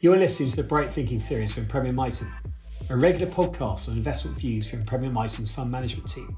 [0.00, 2.30] You're listening to the Bright Thinking series from Premier Miton,
[2.88, 6.36] a regular podcast on investment views from Premier Miton's fund management team.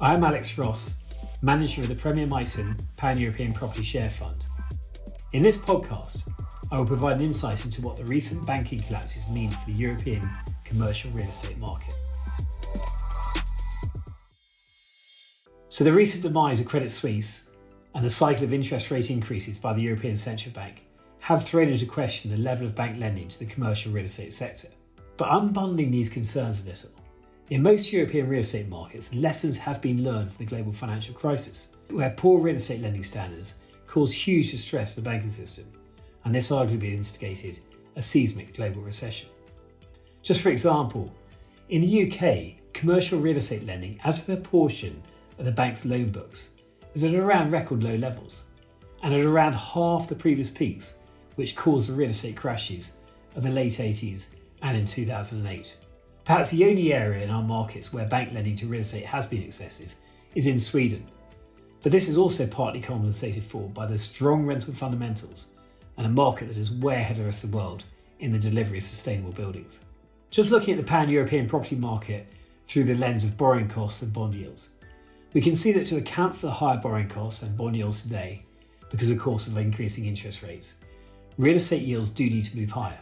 [0.00, 0.96] I am Alex Ross,
[1.42, 4.46] manager of the Premier Miton Pan European Property Share Fund.
[5.34, 6.26] In this podcast,
[6.72, 10.26] I will provide an insight into what the recent banking collapses mean for the European
[10.64, 11.94] commercial real estate market.
[15.68, 17.50] So, the recent demise of Credit Suisse
[17.94, 20.84] and the cycle of interest rate increases by the European Central Bank
[21.24, 24.68] have thrown into question the level of bank lending to the commercial real estate sector.
[25.16, 26.90] But unbundling these concerns a little,
[27.48, 31.72] in most European real estate markets, lessons have been learned from the global financial crisis,
[31.88, 35.64] where poor real estate lending standards caused huge distress to the banking system,
[36.24, 37.58] and this arguably instigated
[37.96, 39.30] a seismic global recession.
[40.20, 41.10] Just for example,
[41.70, 45.02] in the UK, commercial real estate lending as a proportion
[45.38, 46.50] of the bank's loan books
[46.92, 48.48] is at around record low levels,
[49.02, 50.98] and at around half the previous peaks
[51.36, 52.96] which caused the real estate crashes
[53.36, 54.28] of the late 80s
[54.62, 55.76] and in 2008.
[56.24, 59.42] Perhaps the only area in our markets where bank lending to real estate has been
[59.42, 59.94] excessive
[60.34, 61.06] is in Sweden.
[61.82, 65.52] But this is also partly compensated for by the strong rental fundamentals
[65.96, 67.84] and a market that is way ahead of the rest of the world
[68.20, 69.84] in the delivery of sustainable buildings.
[70.30, 72.26] Just looking at the pan European property market
[72.66, 74.76] through the lens of borrowing costs and bond yields,
[75.34, 78.44] we can see that to account for the higher borrowing costs and bond yields today,
[78.90, 80.80] because of course of increasing interest rates,
[81.36, 82.98] real estate yields do need to move higher.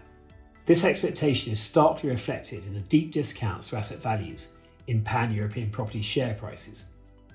[0.64, 4.54] This expectation is starkly reflected in the deep discounts to asset values
[4.86, 6.90] in pan European property share prices.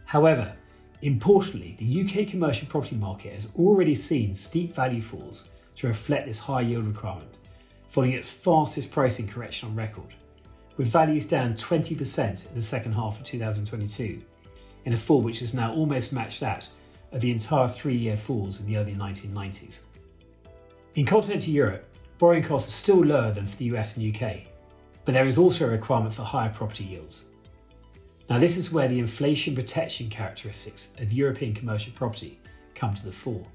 [0.06, 0.56] However,
[1.02, 6.40] importantly, the UK commercial property market has already seen steep value falls to reflect this
[6.40, 7.36] high yield requirement,
[7.88, 10.13] following its fastest pricing correction on record,
[10.78, 14.22] with values down 20% in the second half of 2022,
[14.86, 16.69] in a fall which has now almost matched that
[17.12, 19.81] of the entire three year falls in the early 1990s.
[20.97, 21.85] In continental Europe,
[22.18, 24.38] borrowing costs are still lower than for the US and UK,
[25.06, 27.30] but there is also a requirement for higher property yields.
[28.31, 32.40] Now, this is where the inflation protection characteristics of European commercial property
[32.74, 33.46] come to the fore.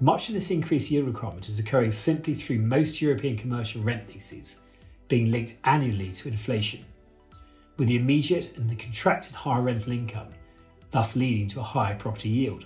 [0.00, 4.62] Much of this increased yield requirement is occurring simply through most European commercial rent leases
[5.06, 6.84] being linked annually to inflation,
[7.76, 10.34] with the immediate and the contracted higher rental income
[10.90, 12.64] thus leading to a higher property yield.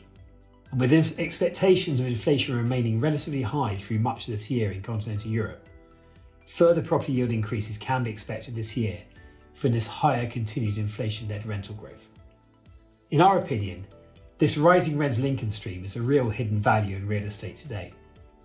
[0.71, 5.31] And with expectations of inflation remaining relatively high through much of this year in continental
[5.31, 5.67] Europe,
[6.47, 8.99] further property yield increases can be expected this year
[9.55, 12.11] from this higher continued inflation led rental growth.
[13.11, 13.87] In our opinion,
[14.37, 17.93] this rising rental income stream is a real hidden value in real estate today.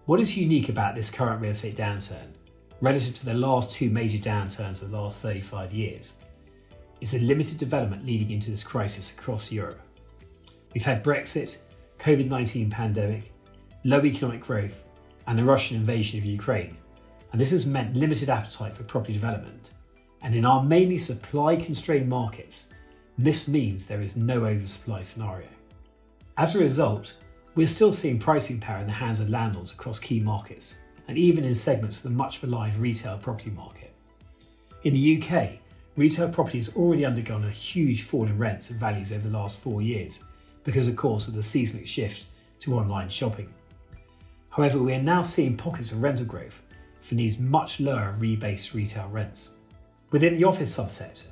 [0.05, 2.33] What is unique about this current real estate downturn,
[2.81, 6.17] relative to the last two major downturns of the last 35 years,
[6.99, 9.81] is the limited development leading into this crisis across Europe.
[10.73, 11.59] We've had Brexit,
[12.03, 13.31] COVID 19 pandemic,
[13.85, 14.87] low economic growth,
[15.25, 16.75] and the Russian invasion of Ukraine,
[17.31, 19.71] and this has meant limited appetite for property development.
[20.21, 22.73] And in our mainly supply constrained markets,
[23.17, 25.47] this means there is no oversupply scenario.
[26.37, 27.15] As a result,
[27.55, 31.45] we're still seeing pricing power in the hands of landlords across key markets, and even
[31.45, 33.93] in segments of the much maligned retail property market.
[34.83, 35.51] In the UK,
[35.95, 39.61] retail property has already undergone a huge fall in rents and values over the last
[39.61, 40.25] four years,
[40.63, 42.27] because, of course, of the seismic shift
[42.59, 43.53] to online shopping.
[44.49, 46.61] However, we are now seeing pockets of rental growth
[47.01, 49.55] for these much lower rebased retail rents.
[50.11, 51.27] Within the office subsector,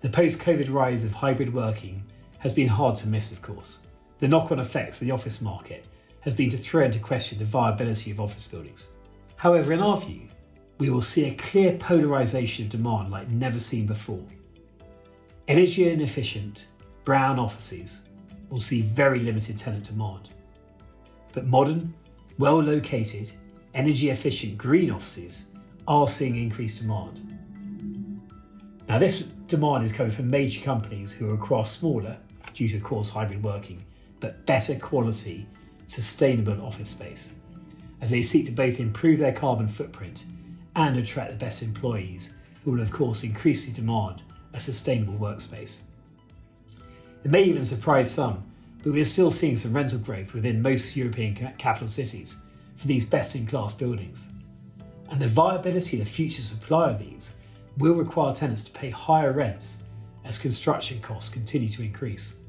[0.00, 2.04] the post COVID rise of hybrid working
[2.38, 3.86] has been hard to miss, of course.
[4.18, 5.84] The knock on effect for the office market
[6.20, 8.90] has been to throw into question the viability of office buildings.
[9.36, 10.28] However, in our view,
[10.78, 14.24] we will see a clear polarisation of demand like never seen before.
[15.48, 16.66] Energy inefficient,
[17.04, 18.06] brown offices
[18.50, 20.30] will see very limited tenant demand.
[21.32, 21.94] But modern,
[22.38, 23.32] well located,
[23.74, 25.50] energy efficient green offices
[25.86, 27.22] are seeing increased demand.
[28.88, 32.16] Now, this demand is coming from major companies who require smaller,
[32.54, 33.84] due to, of course, hybrid working,
[34.20, 35.46] but better quality,
[35.86, 37.34] sustainable office space,
[38.00, 40.26] as they seek to both improve their carbon footprint
[40.74, 44.22] and attract the best employees who will, of course, increasingly demand
[44.52, 45.82] a sustainable workspace.
[47.24, 48.44] It may even surprise some,
[48.82, 52.42] but we are still seeing some rental growth within most European capital cities
[52.76, 54.32] for these best in class buildings.
[55.10, 57.36] and the viability of the future supply of these
[57.78, 59.82] will require tenants to pay higher rents
[60.24, 62.40] as construction costs continue to increase.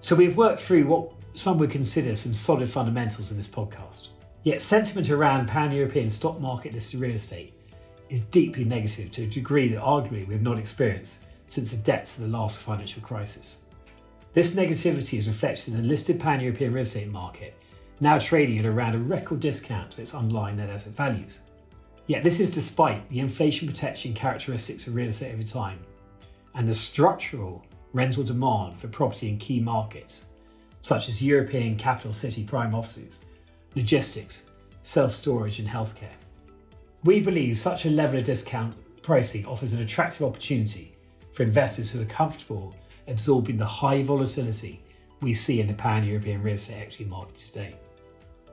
[0.00, 4.08] So we've worked through what some would consider some solid fundamentals in this podcast.
[4.44, 7.54] Yet sentiment around pan European stock market listed real estate
[8.08, 12.18] is deeply negative to a degree that arguably we have not experienced since the depths
[12.18, 13.64] of the last financial crisis.
[14.38, 17.56] This negativity is reflected in the listed pan European real estate market,
[17.98, 21.40] now trading at around a record discount to its underlying net asset values.
[22.06, 25.80] Yet this is despite the inflation protection characteristics of real estate over time
[26.54, 30.28] and the structural rental demand for property in key markets,
[30.82, 33.24] such as European capital city prime offices,
[33.74, 34.50] logistics,
[34.84, 36.14] self storage, and healthcare.
[37.02, 40.94] We believe such a level of discount pricing offers an attractive opportunity
[41.32, 42.76] for investors who are comfortable
[43.08, 44.80] absorbing the high volatility
[45.20, 47.74] we see in the pan European real estate equity market today.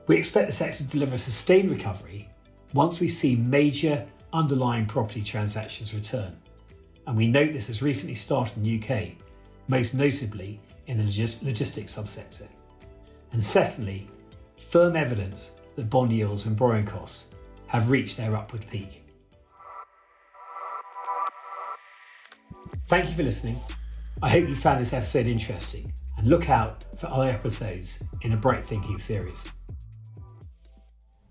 [0.06, 2.28] We expect the sector to deliver a sustained recovery
[2.72, 6.36] once we see major underlying property transactions return.
[7.06, 9.12] And we note this has recently started in the UK,
[9.68, 12.46] most notably in the logis- logistics subsector.
[13.32, 14.08] And secondly,
[14.58, 17.34] firm evidence that bond yields and borrowing costs
[17.68, 19.02] have reached their upward peak.
[22.88, 23.60] Thank you for listening.
[24.22, 28.36] I hope you found this episode interesting and look out for other episodes in the
[28.38, 29.46] Bright Thinking series.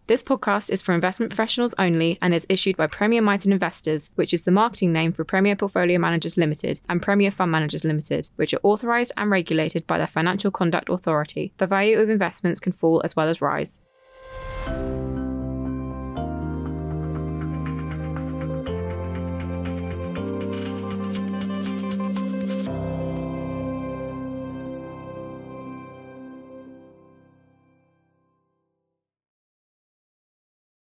[0.06, 4.36] This podcast is for investment professionals only and is issued by Premier Miton Investors, which
[4.36, 8.54] is the marketing name for Premier Portfolio Managers Limited and Premier Fund Managers Limited, which
[8.54, 11.54] are authorised and regulated by the Financial Conduct Authority.
[11.58, 13.82] The value of investments can fall as well as rise.